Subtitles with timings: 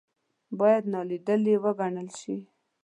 [0.59, 2.35] باید نا لیدلې وګڼل شي.